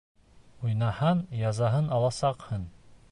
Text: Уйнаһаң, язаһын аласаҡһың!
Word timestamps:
Уйнаһаң, 0.67 1.21
язаһын 1.41 1.93
аласаҡһың! 1.99 2.67